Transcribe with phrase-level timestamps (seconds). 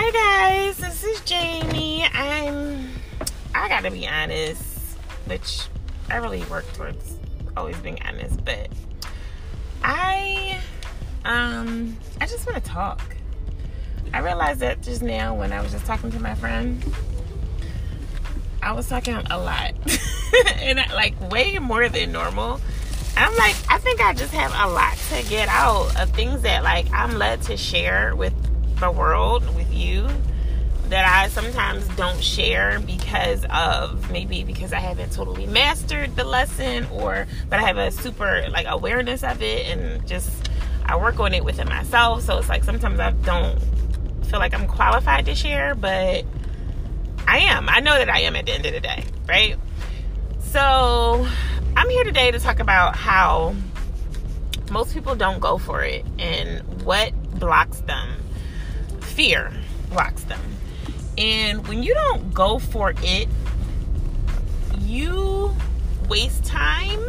[0.00, 2.04] Hi guys, this is Jamie.
[2.14, 2.88] I'm
[3.52, 5.62] I gotta be honest, which
[6.08, 7.16] I really work towards
[7.56, 8.68] always being honest, but
[9.82, 10.60] I
[11.24, 13.16] um I just wanna talk.
[14.14, 16.80] I realized that just now when I was just talking to my friend.
[18.62, 19.74] I was talking a lot.
[20.60, 22.60] and I, like way more than normal.
[23.16, 26.62] I'm like, I think I just have a lot to get out of things that
[26.62, 28.32] like I'm led to share with
[28.80, 30.08] the world, with you,
[30.88, 36.86] that I sometimes don't share because of maybe because I haven't totally mastered the lesson
[36.86, 40.48] or but I have a super like awareness of it and just
[40.86, 42.22] I work on it within myself.
[42.22, 43.58] So it's like sometimes I don't
[44.26, 46.24] feel like I'm qualified to share, but
[47.26, 47.68] I am.
[47.68, 49.56] I know that I am at the end of the day, right?
[50.40, 51.26] So
[51.76, 53.54] I'm here today to talk about how
[54.70, 58.08] most people don't go for it and what blocks them.
[59.18, 59.50] Fear
[59.90, 60.40] blocks them.
[61.18, 63.26] And when you don't go for it,
[64.78, 65.52] you
[66.08, 67.00] waste time.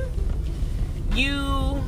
[1.13, 1.83] You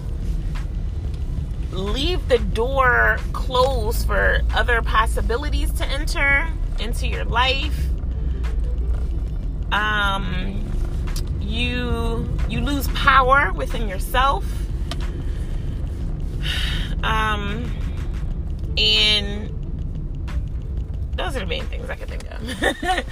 [1.72, 6.48] leave the door closed for other possibilities to enter
[6.80, 7.88] into your life.
[9.72, 10.72] Um,
[11.40, 14.46] you you lose power within yourself.
[17.04, 17.66] Um,
[18.78, 19.51] and
[21.16, 23.06] those are the main things I can think of.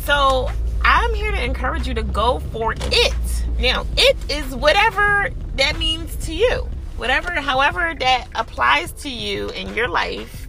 [0.04, 0.50] so
[0.82, 3.44] I'm here to encourage you to go for it.
[3.58, 9.74] Now, it is whatever that means to you whatever, however that applies to you in
[9.74, 10.46] your life,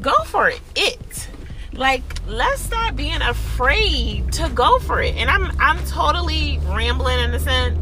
[0.00, 0.60] go for it.
[0.74, 1.28] It.
[1.72, 5.14] Like, let's stop being afraid to go for it.
[5.16, 7.78] And I'm I'm totally rambling in a sense.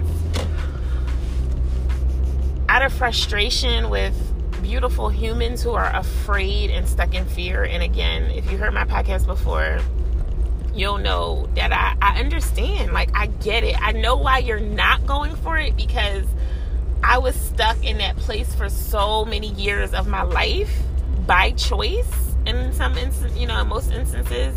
[2.68, 4.14] Out of frustration with
[4.64, 7.64] beautiful humans who are afraid and stuck in fear.
[7.64, 9.78] And again, if you heard my podcast before,
[10.74, 12.94] you'll know that I, I understand.
[12.94, 13.76] Like, I get it.
[13.78, 16.24] I know why you're not going for it because
[17.02, 20.74] I was stuck in that place for so many years of my life
[21.26, 24.56] by choice in some instances, you know, in most instances.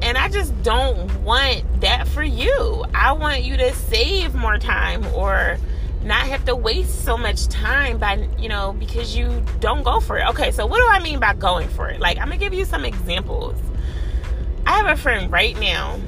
[0.00, 2.84] And I just don't want that for you.
[2.94, 5.58] I want you to save more time or
[6.06, 10.18] not have to waste so much time by, you know, because you don't go for
[10.18, 10.26] it.
[10.28, 12.00] Okay, so what do I mean by going for it?
[12.00, 13.56] Like, I'm gonna give you some examples.
[14.66, 15.98] I have a friend right now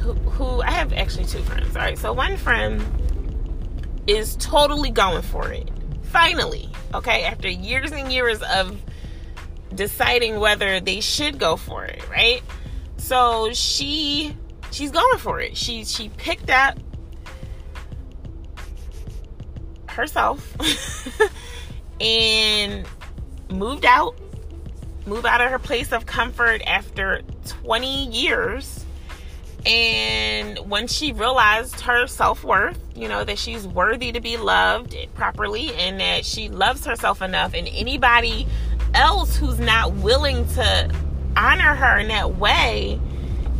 [0.00, 1.74] who, who I have actually two friends.
[1.74, 2.82] All right, so one friend
[4.06, 5.68] is totally going for it.
[6.02, 8.80] Finally, okay, after years and years of
[9.74, 12.42] deciding whether they should go for it, right?
[12.98, 14.36] So she
[14.70, 15.56] she's going for it.
[15.56, 16.78] She she picked up
[19.94, 20.56] herself.
[22.00, 22.84] And
[23.48, 24.18] moved out
[25.06, 27.22] move out of her place of comfort after
[27.62, 28.84] 20 years.
[29.66, 34.94] And when she realized her self worth, you know, that she's worthy to be loved
[35.14, 38.46] properly and that she loves herself enough, and anybody
[38.92, 40.94] else who's not willing to
[41.36, 43.00] honor her in that way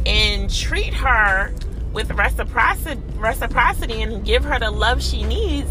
[0.05, 1.55] and treat her
[1.95, 5.71] with reciprocity, reciprocity and give her the love she needs,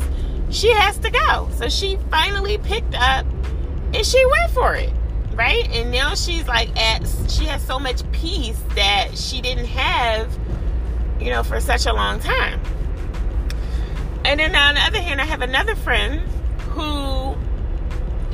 [0.53, 1.49] she has to go.
[1.57, 3.25] So she finally picked up
[3.93, 4.93] and she went for it
[5.33, 5.69] right?
[5.71, 10.31] And now she's like at she has so much peace that she didn't have,
[11.19, 12.61] you know, for such a long time.
[14.25, 16.21] And then on the other hand, I have another friend
[16.71, 17.35] who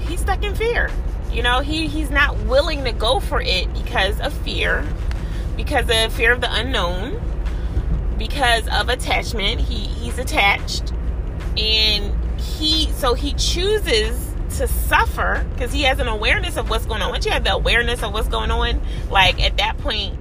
[0.04, 0.92] he's stuck in fear.
[1.32, 4.86] You know, he he's not willing to go for it because of fear,
[5.56, 7.22] because of fear of the unknown,
[8.18, 9.62] because of attachment.
[9.62, 10.94] He he's attached
[11.60, 17.02] and he so he chooses to suffer because he has an awareness of what's going
[17.02, 17.12] on.
[17.12, 20.18] Once you have the awareness of what's going on, like at that point,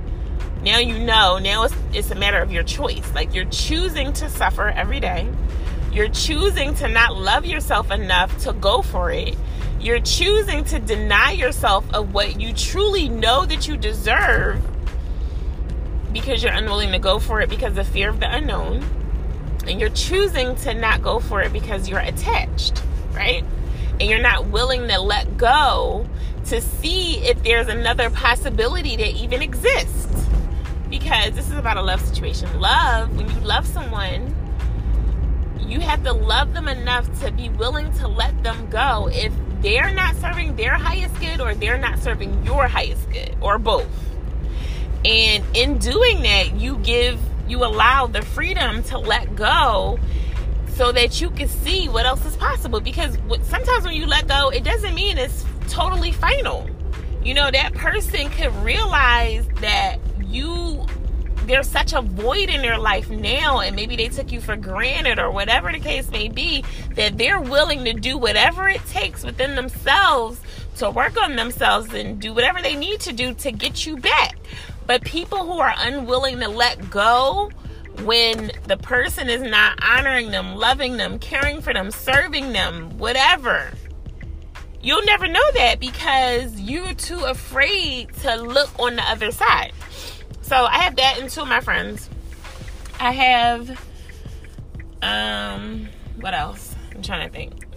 [0.62, 1.38] now you know.
[1.38, 3.12] Now it's, it's a matter of your choice.
[3.14, 5.28] Like you're choosing to suffer every day.
[5.92, 9.36] You're choosing to not love yourself enough to go for it.
[9.80, 14.60] You're choosing to deny yourself of what you truly know that you deserve
[16.12, 18.84] because you're unwilling to go for it because of fear of the unknown.
[19.66, 22.82] And you're choosing to not go for it because you're attached,
[23.12, 23.44] right?
[24.00, 26.06] and you're not willing to let go
[26.46, 30.06] to see if there's another possibility that even exists.
[30.88, 32.60] Because this is about a love situation.
[32.60, 34.34] Love, when you love someone,
[35.60, 39.92] you have to love them enough to be willing to let them go if they're
[39.92, 43.86] not serving their highest good or they're not serving your highest good or both.
[45.04, 49.98] And in doing that, you give, you allow the freedom to let go
[50.74, 52.80] so that you can see what else is possible.
[52.80, 56.68] Because sometimes when you let go, it doesn't mean it's totally final.
[57.22, 60.86] You know, that person could realize that you
[61.48, 65.18] there's such a void in their life now and maybe they took you for granted
[65.18, 66.62] or whatever the case may be
[66.94, 70.38] that they're willing to do whatever it takes within themselves
[70.76, 74.36] to work on themselves and do whatever they need to do to get you back.
[74.88, 77.50] But people who are unwilling to let go
[78.04, 83.70] when the person is not honoring them, loving them, caring for them, serving them, whatever.
[84.80, 89.72] You'll never know that because you're too afraid to look on the other side.
[90.40, 92.08] So I have that and two of my friends.
[92.98, 93.86] I have
[95.02, 96.74] um what else?
[96.94, 97.67] I'm trying to think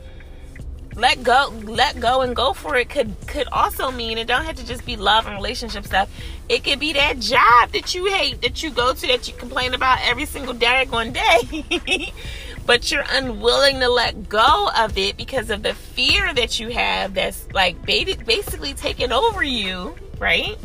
[1.02, 4.56] let go let go and go for it could could also mean it don't have
[4.56, 6.10] to just be love and relationship stuff.
[6.48, 9.74] It could be that job that you hate that you go to that you complain
[9.74, 12.14] about every single day, daggone day.
[12.64, 17.16] But you're unwilling to let go of it because of the fear that you have
[17.16, 20.58] that's like basically taking over you right?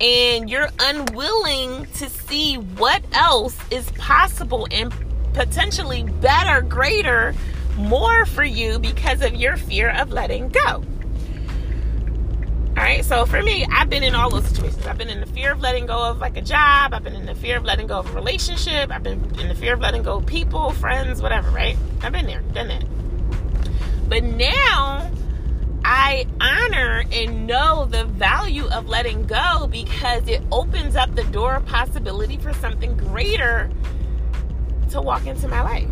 [0.00, 4.92] And you're unwilling to see what else is possible and
[5.32, 7.34] potentially better greater
[7.76, 10.84] more for you because of your fear of letting go.
[12.80, 14.86] All right, so for me, I've been in all those situations.
[14.86, 16.94] I've been in the fear of letting go of like a job.
[16.94, 18.90] I've been in the fear of letting go of a relationship.
[18.90, 21.76] I've been in the fear of letting go of people, friends, whatever, right?
[22.02, 22.84] I've been there, done that.
[24.08, 25.10] But now
[25.84, 31.56] I honor and know the value of letting go because it opens up the door
[31.56, 33.68] of possibility for something greater
[34.90, 35.90] to walk into my life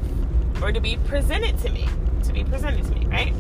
[0.63, 1.87] or to be presented to me,
[2.25, 3.35] to be presented to me, right?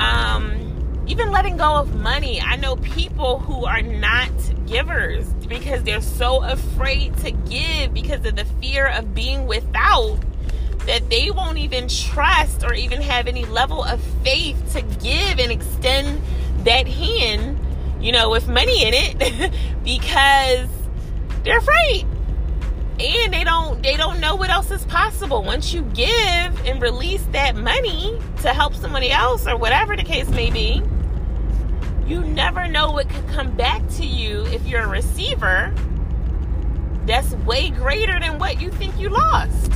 [0.00, 2.40] Um, even letting go of money.
[2.40, 4.30] I know people who are not
[4.66, 10.18] givers because they're so afraid to give because of the fear of being without
[10.86, 15.50] that they won't even trust or even have any level of faith to give and
[15.50, 16.20] extend
[16.64, 17.58] that hand,
[18.00, 19.52] you know, with money in it
[19.84, 20.68] because
[21.44, 22.06] they're afraid
[22.98, 25.42] and they don't they don't know what else is possible.
[25.42, 30.28] Once you give and release that money to help somebody else or whatever the case
[30.30, 30.82] may be
[32.06, 35.74] you never know what could come back to you if you're a receiver
[37.04, 39.72] that's way greater than what you think you lost.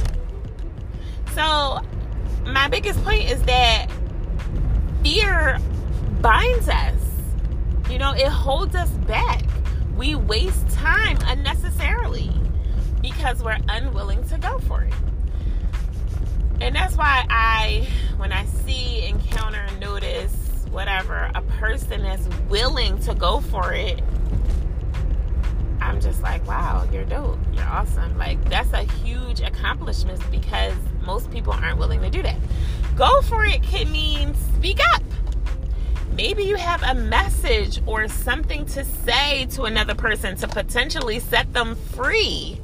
[1.35, 1.81] So
[2.45, 3.87] my biggest point is that
[5.03, 5.59] fear
[6.21, 6.95] binds us.
[7.91, 9.43] You know it holds us back.
[9.97, 12.40] We waste time unnecessarily
[13.03, 14.95] because we're unwilling to go for it.
[16.61, 17.89] And that's why I,
[18.19, 20.35] when I see, encounter, notice,
[20.71, 24.03] whatever, a person that's willing to go for it,
[25.81, 27.39] I'm just like, wow, you're dope.
[27.55, 28.17] You're awesome.
[28.19, 32.37] Like, that's a huge accomplishment because most people aren't willing to do that.
[32.95, 35.03] Go for it could mean speak up.
[36.15, 41.53] Maybe you have a message or something to say to another person to potentially set
[41.55, 42.61] them free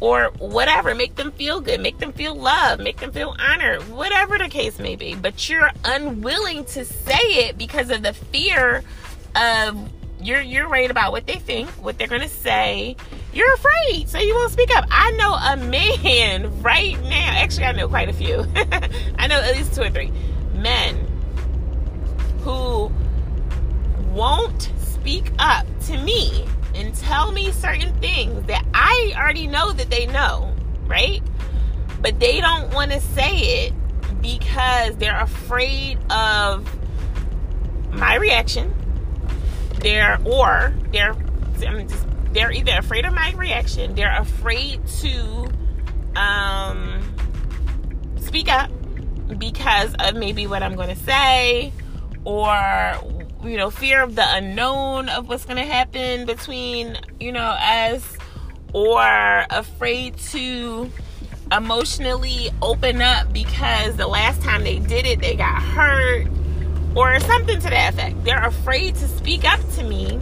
[0.00, 4.38] or whatever, make them feel good, make them feel loved, make them feel honored, whatever
[4.38, 5.14] the case may be.
[5.14, 8.82] But you're unwilling to say it because of the fear
[9.36, 9.90] of
[10.22, 12.96] you're you're worried about what they think, what they're gonna say.
[13.32, 14.86] You're afraid, so you won't speak up.
[14.90, 17.34] I know a man right now.
[17.36, 18.46] Actually, I know quite a few.
[19.18, 20.12] I know at least two or three
[20.54, 20.96] men
[22.42, 22.90] who
[24.12, 29.90] won't speak up to me and tell me certain things that I already know that
[29.90, 30.54] they know,
[30.86, 31.22] right?
[32.00, 33.74] But they don't want to say it
[34.20, 36.68] because they're afraid of
[37.92, 38.74] my reaction.
[39.80, 41.14] They're or they're
[41.66, 45.48] I'm just they're either afraid of my reaction, they're afraid to
[46.16, 47.14] um
[48.16, 48.70] speak up
[49.38, 51.72] because of maybe what I'm going to say
[52.24, 52.94] or
[53.44, 58.16] you know, fear of the unknown of what's going to happen between, you know, us,
[58.72, 60.90] or afraid to
[61.52, 66.28] emotionally open up because the last time they did it, they got hurt,
[66.94, 68.24] or something to that effect.
[68.24, 70.18] They're afraid to speak up to me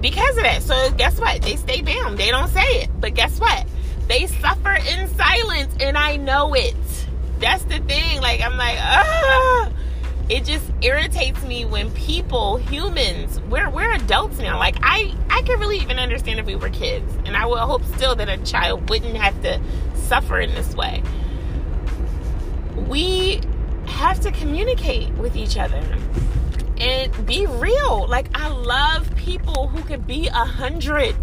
[0.00, 0.62] because of that.
[0.62, 1.42] So, guess what?
[1.42, 2.90] They stay down, they don't say it.
[3.00, 3.66] But guess what?
[4.08, 6.74] They suffer in silence, and I know it.
[7.38, 8.20] That's the thing.
[8.20, 9.70] Like, I'm like, ah
[10.28, 14.58] it just irritates me when people humans we're we're adults now.
[14.58, 17.84] Like i i could really even understand if we were kids and i would hope
[17.96, 19.60] still that a child wouldn't have to
[19.94, 21.02] suffer in this way.
[22.88, 23.40] We
[23.86, 25.82] have to communicate with each other
[26.78, 28.06] and be real.
[28.06, 31.16] Like i love people who could be a hundred.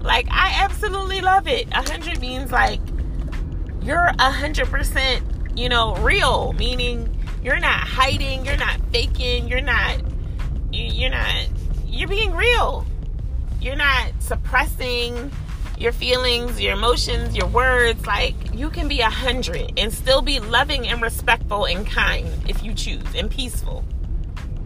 [0.00, 1.68] Like i absolutely love it.
[1.70, 2.80] A hundred means like
[3.82, 5.24] you're a hundred percent
[5.56, 10.00] you know real meaning you're not hiding, you're not faking, you're not
[10.72, 11.46] You, you're not.
[11.86, 12.86] You're being real.
[13.60, 15.32] You're not suppressing
[15.78, 18.06] your feelings, your emotions, your words.
[18.06, 22.62] Like you can be a hundred and still be loving and respectful and kind if
[22.62, 23.84] you choose, and peaceful,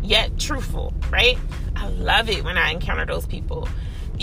[0.02, 0.93] yet truthful.
[1.11, 1.38] Right?
[1.76, 3.69] I love it when I encounter those people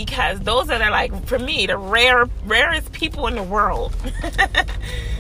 [0.05, 3.95] because those are the, like for me the rare rarest people in the world.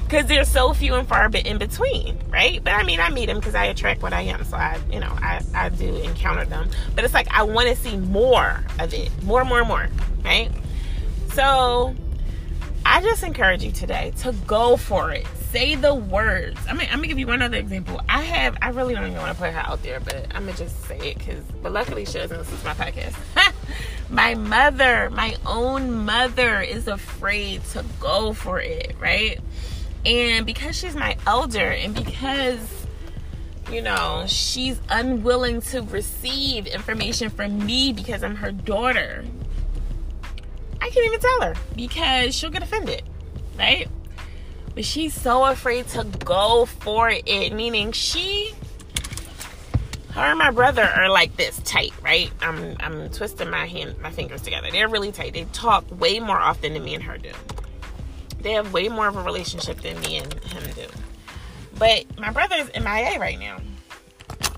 [0.03, 2.63] Because they're so few and far in between right?
[2.63, 4.99] But i mean i meet them because i attract what i am so i you
[4.99, 6.67] know i, I do encounter them.
[6.95, 9.11] But it's like i want to see more of it.
[9.21, 9.87] More more more
[10.25, 10.49] right?
[11.33, 11.93] So
[12.87, 15.27] i just encourage you today to go for it.
[15.51, 16.59] Say the words.
[16.67, 18.01] I mean i'm gonna give you one other example.
[18.09, 20.57] I have i really don't even want to put her out there but i'm gonna
[20.57, 23.15] just say it because but luckily she doesn't listen to my podcast
[24.09, 29.39] my mother, my own mother, is afraid to go for it, right?
[30.05, 32.85] And because she's my elder, and because,
[33.71, 39.25] you know, she's unwilling to receive information from me because I'm her daughter,
[40.81, 43.03] I can't even tell her because she'll get offended,
[43.57, 43.87] right?
[44.73, 48.53] But she's so afraid to go for it, meaning she
[50.19, 52.31] her and my brother are like this tight, right?
[52.41, 54.69] I'm I'm twisting my hand my fingers together.
[54.71, 55.33] They're really tight.
[55.33, 57.31] They talk way more often than me and her do.
[58.41, 60.87] They have way more of a relationship than me and him do.
[61.77, 63.59] But my brother's MIA right now.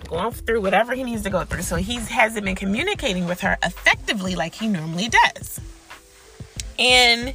[0.07, 1.61] Going through whatever he needs to go through.
[1.61, 5.59] So he hasn't been communicating with her effectively like he normally does.
[6.77, 7.33] And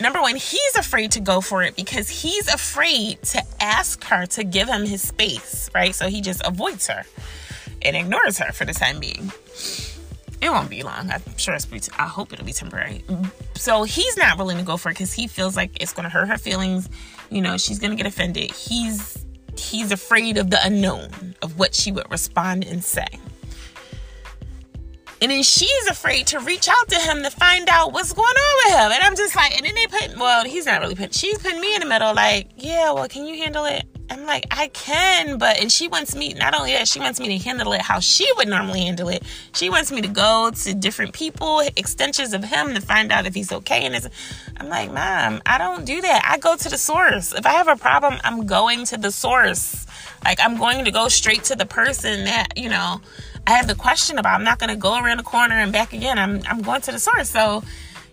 [0.00, 4.44] number one, he's afraid to go for it because he's afraid to ask her to
[4.44, 5.94] give him his space, right?
[5.94, 7.04] So he just avoids her
[7.82, 9.32] and ignores her for the time being.
[10.40, 11.10] It won't be long.
[11.10, 11.66] I'm sure it's.
[11.66, 13.04] Pretty, I hope it'll be temporary.
[13.56, 16.10] So he's not willing to go for it because he feels like it's going to
[16.10, 16.88] hurt her feelings.
[17.28, 18.52] You know, she's going to get offended.
[18.52, 19.24] He's
[19.56, 23.06] he's afraid of the unknown of what she would respond and say.
[25.20, 28.64] And then she's afraid to reach out to him to find out what's going on
[28.64, 28.92] with him.
[28.92, 31.60] And I'm just like, and then they put, well, he's not really putting, she's putting
[31.60, 33.84] me in the middle, like, yeah, well, can you handle it?
[34.10, 37.36] I'm like, I can, but, and she wants me, not only that, she wants me
[37.36, 39.22] to handle it how she would normally handle it.
[39.52, 43.34] She wants me to go to different people, extensions of him to find out if
[43.34, 43.84] he's okay.
[43.84, 44.08] And it's,
[44.56, 46.22] I'm like, mom, I don't do that.
[46.26, 47.34] I go to the source.
[47.34, 49.84] If I have a problem, I'm going to the source.
[50.24, 53.00] Like, I'm going to go straight to the person that, you know,
[53.46, 54.34] I have the question about.
[54.34, 56.18] I'm not going to go around the corner and back again.
[56.18, 57.30] I'm I'm going to the source.
[57.30, 57.62] So,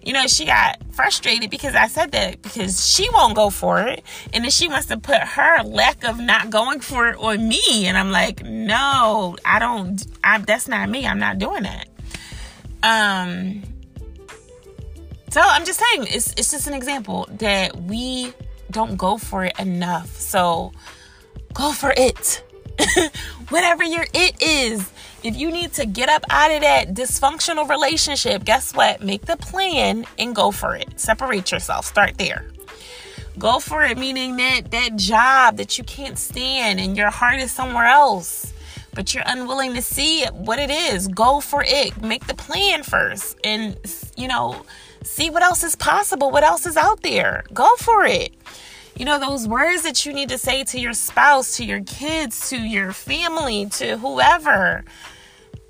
[0.02, 4.04] you know, she got frustrated because I said that because she won't go for it,
[4.34, 7.86] and then she wants to put her lack of not going for it on me,
[7.88, 10.06] and I'm like, no, I don't.
[10.24, 11.06] I that's not me.
[11.06, 11.88] I'm not doing that.
[12.84, 13.64] Um.
[15.32, 18.32] So I'm just saying, it's it's just an example that we
[18.72, 20.16] don't go for it enough.
[20.18, 20.72] So
[21.56, 22.44] go for it.
[23.50, 24.92] Whatever your it is,
[25.24, 29.02] if you need to get up out of that dysfunctional relationship, guess what?
[29.02, 31.00] Make the plan and go for it.
[31.00, 31.86] Separate yourself.
[31.86, 32.46] Start there.
[33.40, 37.52] Go for it, meaning that that job that you can't stand and your heart is
[37.52, 38.54] somewhere else,
[38.94, 41.08] but you're unwilling to see what it is.
[41.08, 42.02] Go for it.
[42.02, 43.78] Make the plan first and,
[44.16, 44.66] you know,
[45.04, 47.44] see what else is possible, what else is out there.
[47.54, 48.34] Go for it
[48.96, 52.50] you know, those words that you need to say to your spouse, to your kids,
[52.50, 54.86] to your family, to whoever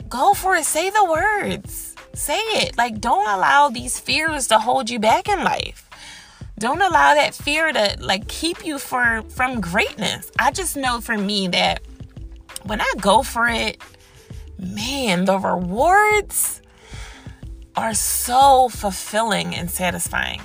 [0.08, 0.65] go for it.
[0.65, 1.96] Say the words.
[2.13, 2.77] Say it.
[2.77, 5.89] Like, don't allow these fears to hold you back in life.
[6.58, 10.32] Don't allow that fear to like keep you for from greatness.
[10.39, 11.82] I just know for me that
[12.63, 13.82] when I go for it,
[14.58, 16.62] man, the rewards
[17.75, 20.41] are so fulfilling and satisfying.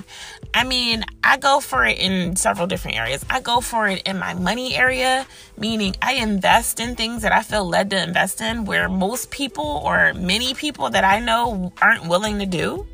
[0.53, 3.25] I mean, I go for it in several different areas.
[3.31, 5.27] I go for it in my money area,
[5.57, 9.81] meaning I invest in things that I feel led to invest in where most people
[9.85, 12.87] or many people that I know aren't willing to do.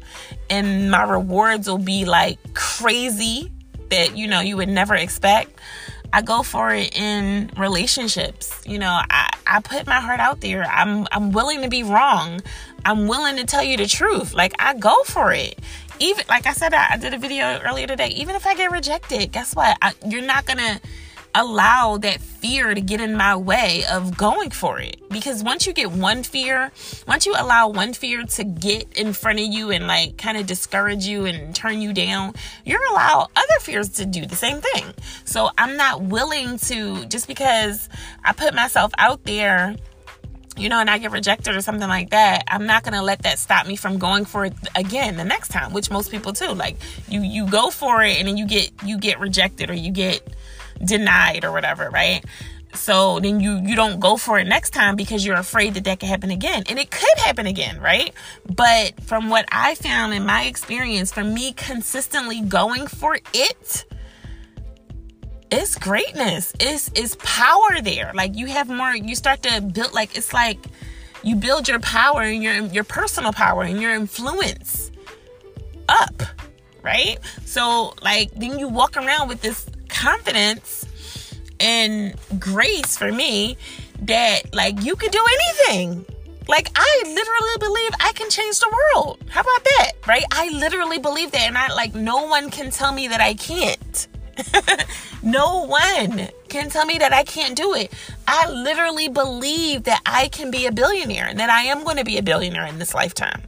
[0.51, 3.51] And my rewards will be like crazy
[3.89, 5.59] that, you know, you would never expect.
[6.13, 8.63] I go for it in relationships.
[8.67, 10.65] You know, I, I put my heart out there.
[10.65, 12.41] I'm I'm willing to be wrong.
[12.85, 14.33] I'm willing to tell you the truth.
[14.33, 15.59] Like I go for it
[15.99, 18.09] even like I said, I, I, did a video earlier today.
[18.09, 19.77] Even if I get rejected, guess what?
[19.81, 20.81] I, you're not gonna
[21.37, 24.97] allow that fear to get in my way of going for it.
[25.11, 26.73] Because once you get one fear,
[27.07, 30.47] once you allow one fear to get in front of you and like kind of
[30.47, 32.33] discourage you and turn you down,
[32.65, 34.87] you're allow other fears to do the same thing.
[35.25, 37.91] So I'm not willing to just because
[38.25, 39.77] I put myself out there
[40.57, 43.39] you know, and I get rejected or something like that, I'm not gonna let that
[43.39, 46.53] stop me from going for it again the next time, which most people do.
[46.53, 46.77] Like
[47.09, 50.27] you you go for it and then you get you get rejected or you get
[50.85, 52.25] denied or whatever, right?
[52.77, 55.99] so then you you don't go for it next time because you're afraid that that
[55.99, 58.13] could happen again and it could happen again right
[58.55, 63.85] but from what i found in my experience from me consistently going for it
[65.51, 70.17] it's greatness it's it's power there like you have more you start to build like
[70.17, 70.59] it's like
[71.23, 74.91] you build your power and your your personal power and your influence
[75.89, 76.23] up
[76.83, 80.85] right so like then you walk around with this confidence
[81.61, 83.57] and grace for me
[84.03, 85.25] that like you can do
[85.69, 86.05] anything.
[86.49, 89.19] Like I literally believe I can change the world.
[89.29, 89.93] How about that?
[90.07, 90.25] Right?
[90.31, 94.09] I literally believe that and I like no one can tell me that I can't.
[95.23, 97.93] no one can tell me that I can't do it.
[98.27, 102.05] I literally believe that I can be a billionaire and that I am going to
[102.05, 103.43] be a billionaire in this lifetime.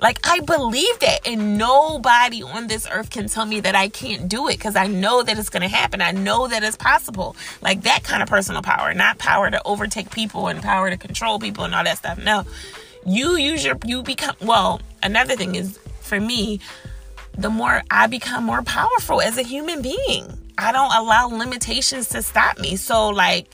[0.00, 4.28] Like, I believe that, and nobody on this earth can tell me that I can't
[4.28, 6.02] do it because I know that it's going to happen.
[6.02, 7.36] I know that it's possible.
[7.62, 11.38] Like, that kind of personal power, not power to overtake people and power to control
[11.38, 12.18] people and all that stuff.
[12.18, 12.44] No,
[13.06, 16.60] you use your, you become, well, another thing is for me,
[17.36, 20.26] the more I become more powerful as a human being,
[20.56, 22.76] I don't allow limitations to stop me.
[22.76, 23.48] So, like,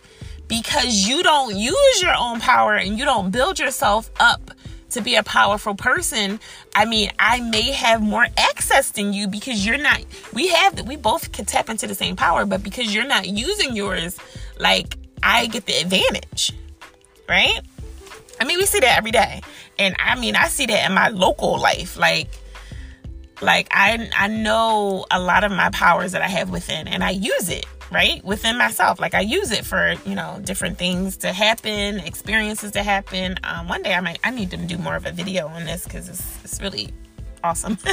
[0.49, 4.51] because you don't use your own power and you don't build yourself up
[4.91, 6.41] to be a powerful person,
[6.75, 10.97] I mean, I may have more access than you because you're not, we have, we
[10.97, 14.19] both can tap into the same power, but because you're not using yours,
[14.59, 16.53] like, I get the advantage,
[17.29, 17.61] right?
[18.41, 19.43] I mean, we see that every day.
[19.79, 21.97] And I mean, I see that in my local life.
[21.97, 22.29] Like,
[23.41, 27.11] like I I know a lot of my powers that I have within and I
[27.11, 28.25] use it right?
[28.25, 29.01] Within myself.
[29.01, 33.37] Like i use it for you know different things to happen experiences to happen.
[33.45, 35.85] Um, one day i might i need to do more of a video on this
[35.85, 36.91] because it's, it's really
[37.43, 37.79] awesome.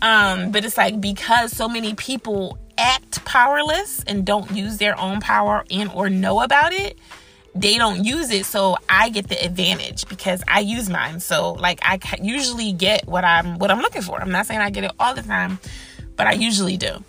[0.00, 5.20] Um, but it's like because so many people act powerless and don't use their own
[5.20, 6.96] power and or know about it
[7.60, 11.80] they don't use it so i get the advantage because i use mine so like
[11.82, 14.92] i usually get what i'm what i'm looking for i'm not saying i get it
[14.98, 15.58] all the time
[16.16, 17.02] but i usually do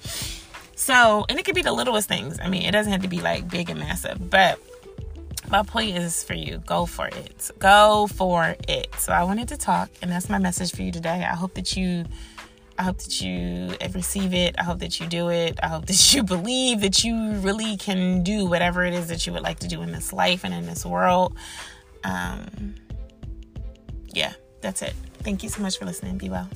[0.80, 2.40] so, and it could be the littlest things.
[2.42, 4.60] I mean, it doesn't have to be like big and massive, but
[5.50, 7.52] my point is for you go for it.
[7.60, 8.96] Go for it.
[8.98, 11.28] So, I wanted to talk, and that's my message for you today.
[11.30, 12.06] I hope that you.
[12.80, 14.56] I hope that you receive it.
[14.58, 15.60] I hope that you do it.
[15.62, 19.34] I hope that you believe that you really can do whatever it is that you
[19.34, 21.36] would like to do in this life and in this world.
[22.06, 22.76] Um,
[24.14, 24.94] yeah, that's it.
[25.20, 26.18] Thank you so much for listening.
[26.18, 26.48] Be well.